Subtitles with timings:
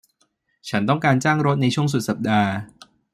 [0.69, 2.49] ฉันต้องการจ้างรถในช่วงสุดสัปดาห์